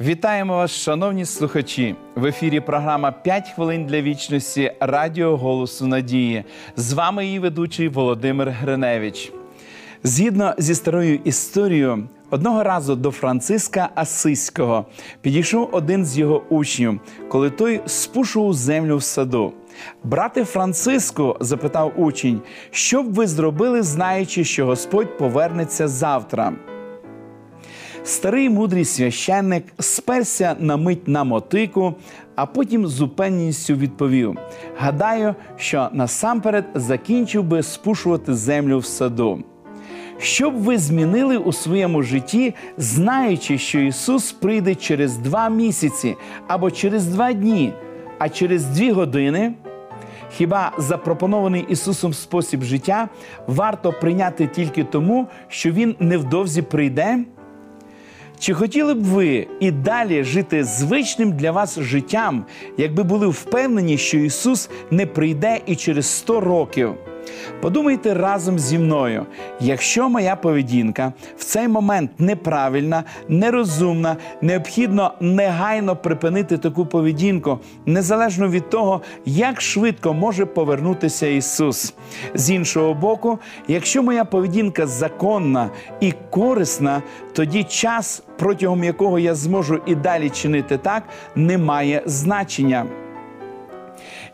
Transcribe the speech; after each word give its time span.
Вітаємо 0.00 0.56
вас, 0.56 0.70
шановні 0.70 1.24
слухачі! 1.24 1.94
В 2.14 2.26
ефірі 2.26 2.60
програма 2.60 3.14
«5 3.26 3.54
хвилин 3.54 3.86
для 3.86 4.02
вічності 4.02 4.72
Радіо 4.80 5.36
Голосу 5.36 5.86
Надії. 5.86 6.44
З 6.76 6.92
вами 6.92 7.26
її 7.26 7.38
ведучий 7.38 7.88
Володимир 7.88 8.50
Гриневич. 8.50 9.32
Згідно 10.02 10.54
зі 10.58 10.74
старою 10.74 11.20
історією, 11.24 12.08
одного 12.30 12.62
разу 12.62 12.96
до 12.96 13.10
Франциска 13.10 13.88
Асиського 13.94 14.86
підійшов 15.20 15.68
один 15.72 16.04
з 16.04 16.18
його 16.18 16.42
учнів, 16.48 17.00
коли 17.28 17.50
той 17.50 17.80
спушував 17.86 18.54
землю 18.54 18.96
в 18.96 19.02
саду. 19.02 19.52
Брате 20.04 20.44
Франциску, 20.44 21.36
запитав 21.40 21.92
учень, 21.96 22.40
що 22.70 23.02
б 23.02 23.14
ви 23.14 23.26
зробили, 23.26 23.82
знаючи, 23.82 24.44
що 24.44 24.66
Господь 24.66 25.18
повернеться 25.18 25.88
завтра. 25.88 26.52
Старий 28.04 28.50
мудрий 28.50 28.84
священник 28.84 29.64
сперся 29.78 30.56
на 30.58 30.76
мить 30.76 31.08
на 31.08 31.24
мотику, 31.24 31.94
а 32.36 32.46
потім 32.46 32.86
з 32.86 33.00
упевненістю 33.00 33.74
відповів: 33.74 34.38
Гадаю, 34.78 35.34
що 35.56 35.88
насамперед 35.92 36.64
закінчив 36.74 37.44
би 37.44 37.62
спушувати 37.62 38.34
землю 38.34 38.78
в 38.78 38.84
саду. 38.84 39.44
Що 40.18 40.50
б 40.50 40.54
ви 40.54 40.78
змінили 40.78 41.36
у 41.36 41.52
своєму 41.52 42.02
житті, 42.02 42.54
знаючи, 42.76 43.58
що 43.58 43.80
Ісус 43.80 44.32
прийде 44.32 44.74
через 44.74 45.16
два 45.16 45.48
місяці 45.48 46.16
або 46.48 46.70
через 46.70 47.06
два 47.06 47.32
дні, 47.32 47.72
а 48.18 48.28
через 48.28 48.64
дві 48.64 48.90
години? 48.90 49.54
Хіба 50.30 50.72
запропонований 50.78 51.66
Ісусом 51.68 52.14
спосіб 52.14 52.62
життя 52.62 53.08
варто 53.46 53.92
прийняти 53.92 54.46
тільки 54.46 54.84
тому, 54.84 55.26
що 55.48 55.70
Він 55.70 55.96
невдовзі 55.98 56.62
прийде? 56.62 57.24
Чи 58.38 58.54
хотіли 58.54 58.94
б 58.94 59.04
ви 59.04 59.46
і 59.60 59.70
далі 59.70 60.24
жити 60.24 60.64
звичним 60.64 61.32
для 61.32 61.50
вас 61.50 61.78
життям, 61.78 62.44
якби 62.76 63.02
були 63.02 63.26
впевнені, 63.26 63.98
що 63.98 64.18
Ісус 64.18 64.70
не 64.90 65.06
прийде 65.06 65.60
і 65.66 65.76
через 65.76 66.06
100 66.06 66.40
років? 66.40 66.94
Подумайте 67.60 68.14
разом 68.14 68.58
зі 68.58 68.78
мною, 68.78 69.26
якщо 69.60 70.08
моя 70.08 70.36
поведінка 70.36 71.12
в 71.36 71.44
цей 71.44 71.68
момент 71.68 72.10
неправильна, 72.18 73.04
нерозумна, 73.28 74.16
необхідно 74.42 75.12
негайно 75.20 75.96
припинити 75.96 76.58
таку 76.58 76.86
поведінку, 76.86 77.58
незалежно 77.86 78.48
від 78.48 78.70
того, 78.70 79.00
як 79.24 79.60
швидко 79.60 80.14
може 80.14 80.46
повернутися 80.46 81.26
Ісус. 81.26 81.94
З 82.34 82.50
іншого 82.50 82.94
боку, 82.94 83.38
якщо 83.68 84.02
моя 84.02 84.24
поведінка 84.24 84.86
законна 84.86 85.70
і 86.00 86.12
корисна, 86.30 87.02
тоді 87.32 87.64
час, 87.64 88.22
протягом 88.38 88.84
якого 88.84 89.18
я 89.18 89.34
зможу 89.34 89.80
і 89.86 89.94
далі 89.94 90.30
чинити 90.30 90.78
так, 90.78 91.02
не 91.34 91.58
має 91.58 92.02
значення. 92.06 92.86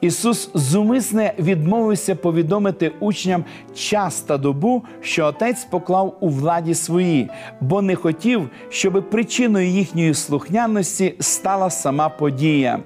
Ісус 0.00 0.50
зумисне 0.54 1.34
відмовився 1.38 2.14
повідомити 2.14 2.92
учням 3.00 3.44
час 3.74 4.20
та 4.20 4.38
добу, 4.38 4.82
що 5.00 5.26
Отець 5.26 5.64
поклав 5.64 6.16
у 6.20 6.28
владі 6.28 6.74
своїй, 6.74 7.28
бо 7.60 7.82
не 7.82 7.96
хотів, 7.96 8.50
щоб 8.68 9.10
причиною 9.10 9.68
їхньої 9.68 10.14
слухняності 10.14 11.14
стала 11.20 11.70
сама 11.70 12.08
подія. 12.08 12.80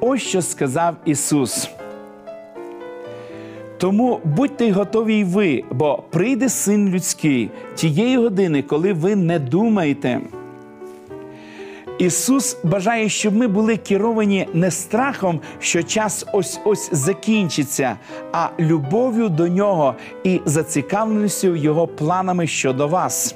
Ось 0.00 0.22
що 0.22 0.42
сказав 0.42 0.96
Ісус. 1.04 1.70
Тому 3.78 4.20
будьте 4.24 4.72
готові 4.72 5.14
й 5.14 5.24
ви, 5.24 5.64
бо 5.70 6.02
прийде 6.10 6.48
син 6.48 6.88
людський 6.88 7.50
тієї 7.74 8.16
години, 8.16 8.62
коли 8.62 8.92
ви 8.92 9.16
не 9.16 9.38
думаєте. 9.38 10.20
Ісус 12.02 12.56
бажає, 12.62 13.08
щоб 13.08 13.36
ми 13.36 13.46
були 13.46 13.76
керовані 13.76 14.48
не 14.54 14.70
страхом, 14.70 15.40
що 15.60 15.82
час 15.82 16.26
ось 16.32 16.60
ось 16.64 16.88
закінчиться, 16.92 17.96
а 18.32 18.48
любов'ю 18.60 19.28
до 19.28 19.48
нього 19.48 19.94
і 20.24 20.40
зацікавленістю 20.44 21.56
Його 21.56 21.86
планами 21.86 22.46
щодо 22.46 22.88
вас. 22.88 23.34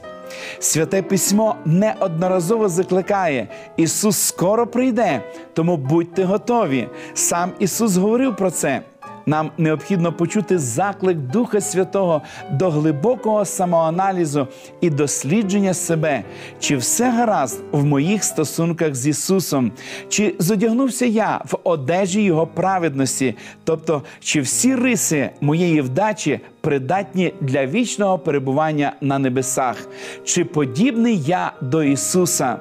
Святе 0.59 1.03
письмо 1.03 1.57
неодноразово 1.65 2.69
закликає: 2.69 3.49
Ісус 3.77 4.19
скоро 4.19 4.67
прийде, 4.67 5.23
тому 5.55 5.77
будьте 5.77 6.25
готові. 6.25 6.89
Сам 7.15 7.51
Ісус 7.59 7.97
говорив 7.97 8.37
про 8.37 8.51
це. 8.51 8.83
Нам 9.29 9.51
необхідно 9.59 10.13
почути 10.13 10.59
заклик 10.59 11.19
Духа 11.19 11.61
Святого 11.61 12.23
до 12.51 12.71
глибокого 12.71 13.45
самоаналізу 13.45 14.49
і 14.81 14.91
дослідження 14.91 15.75
себе, 15.75 16.23
чи 16.61 16.77
все 16.77 17.11
гаразд 17.11 17.63
в 17.73 17.85
моїх 17.85 18.25
стосунках 18.25 18.95
з 18.95 19.07
Ісусом, 19.07 19.73
чи 20.09 20.35
зодягнувся 20.39 21.07
я 21.07 21.41
в 21.45 21.59
одежі 21.65 22.23
Його 22.23 22.47
праведності, 22.47 23.35
тобто 23.65 24.03
чи 24.21 24.41
всі 24.41 24.75
риси 24.75 25.31
моєї 25.41 25.81
вдачі 25.81 26.41
придатні 26.61 27.33
для 27.41 27.67
вічного 27.67 28.19
перебування 28.19 28.93
на 29.01 29.19
небесах, 29.19 29.89
чи 30.25 30.45
подібний 30.45 31.19
я 31.19 31.53
до 31.61 31.83
Ісуса. 31.83 32.57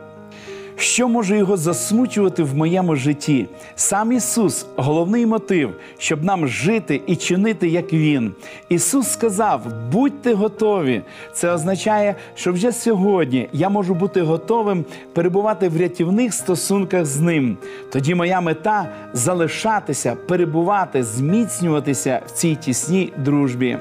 Що 0.78 1.08
може 1.08 1.38
його 1.38 1.58
засмучувати 1.58 2.44
в 2.44 2.56
моєму 2.56 2.96
житті? 2.96 3.48
Сам 3.76 4.12
Ісус 4.12 4.66
головний 4.76 5.26
мотив, 5.26 5.74
щоб 5.98 6.24
нам 6.24 6.48
жити 6.48 7.02
і 7.08 7.16
чинити, 7.16 7.68
як 7.68 7.94
Він. 7.94 8.32
Ісус 8.70 9.08
сказав: 9.12 9.62
будьте 9.92 10.34
готові. 10.34 11.02
Це 11.34 11.52
означає, 11.52 12.16
що 12.36 12.54
вже 12.54 12.72
сьогодні 12.72 13.50
я 13.54 13.70
можу 13.70 13.94
бути 13.94 14.22
готовим 14.22 14.86
перебувати 15.14 15.70
в 15.70 15.78
рятівних 15.78 16.34
стосунках 16.34 17.06
з 17.06 17.20
ним. 17.20 17.58
Тоді 17.92 18.16
моя 18.16 18.42
мета 18.42 18.90
залишатися, 19.14 20.16
перебувати, 20.28 21.04
зміцнюватися 21.04 22.22
в 22.28 22.32
цій 22.32 22.56
тісній 22.56 23.14
дружбі. 23.18 23.78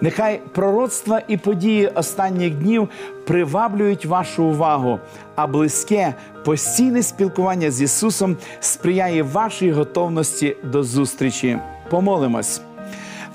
Нехай 0.00 0.40
пророцтва 0.52 1.22
і 1.28 1.36
події 1.36 1.88
останніх 1.88 2.54
днів 2.54 2.88
приваблюють 3.26 4.06
вашу 4.06 4.44
увагу, 4.44 4.98
а 5.34 5.46
близьке 5.46 6.14
постійне 6.44 7.02
спілкування 7.02 7.70
з 7.70 7.82
Ісусом 7.82 8.36
сприяє 8.60 9.22
вашій 9.22 9.72
готовності 9.72 10.56
до 10.64 10.82
зустрічі. 10.82 11.58
Помолимось. 11.90 12.60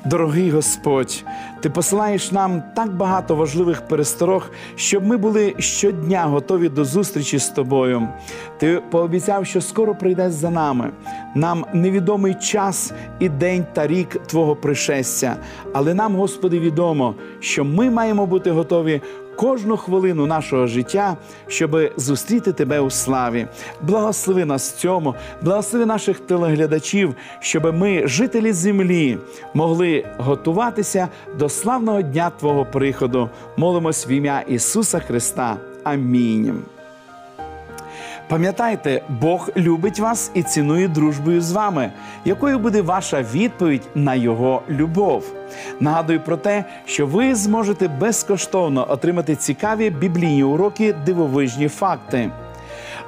Дорогий 0.10 0.52
Господь, 0.52 1.26
Ти 1.62 1.70
посилаєш 1.70 2.32
нам 2.32 2.64
так 2.76 2.96
багато 2.96 3.36
важливих 3.36 3.82
пересторог, 3.82 4.50
щоб 4.76 5.06
ми 5.06 5.18
були 5.18 5.56
щодня 5.60 6.24
готові 6.24 6.70
до 6.70 6.86
зустрічі 6.86 7.38
з 7.40 7.50
тобою. 7.50 8.08
Ти 8.58 8.82
пообіцяв, 8.92 9.46
що 9.46 9.62
скоро 9.62 9.96
прийдеш 9.96 10.32
за 10.32 10.50
нами. 10.50 10.90
Нам 11.36 11.66
невідомий 11.74 12.34
час 12.34 12.94
і 13.20 13.30
день 13.30 13.66
та 13.74 13.88
рік 13.88 14.28
Твого 14.28 14.56
пришестя. 14.56 15.36
Але 15.74 15.94
нам, 15.94 16.16
Господи, 16.16 16.60
відомо, 16.60 17.16
що 17.40 17.64
ми 17.64 17.90
маємо 17.90 18.26
бути 18.26 18.52
готові 18.52 19.02
кожну 19.38 19.78
хвилину 19.78 20.26
нашого 20.26 20.68
життя, 20.68 21.18
щоб 21.48 21.78
зустріти 21.98 22.54
тебе 22.54 22.80
у 22.80 22.90
славі. 22.90 23.48
Благослови 23.82 24.46
нас 24.46 24.72
цьому, 24.72 25.16
благослови 25.42 25.86
наших 25.86 26.20
телеглядачів, 26.20 27.16
щоб 27.40 27.76
ми, 27.76 28.08
жителі 28.08 28.52
землі, 28.52 29.18
могли 29.54 30.06
готуватися 30.18 31.08
до 31.40 31.50
славного 31.50 32.02
дня 32.02 32.32
Твого 32.40 32.66
приходу. 32.66 33.30
Молимось 33.58 34.08
в 34.08 34.10
ім'я 34.10 34.40
Ісуса 34.40 35.00
Христа. 35.00 35.58
Амінь. 35.84 36.77
Пам'ятайте, 38.30 39.02
Бог 39.10 39.50
любить 39.58 40.00
вас 40.00 40.32
і 40.34 40.44
цінує 40.44 40.88
дружбою 40.88 41.42
з 41.42 41.52
вами. 41.52 41.92
Якою 42.26 42.60
буде 42.60 42.82
ваша 42.82 43.22
відповідь 43.22 43.88
на 43.96 44.16
Його 44.16 44.62
любов? 44.70 45.34
Нагадую 45.80 46.20
про 46.20 46.38
те, 46.38 46.64
що 46.86 47.08
ви 47.08 47.36
зможете 47.36 47.88
безкоштовно 47.88 48.92
отримати 48.92 49.36
цікаві 49.36 49.90
біблійні 49.90 50.44
уроки, 50.44 50.94
дивовижні 51.06 51.68
факти. 51.68 52.32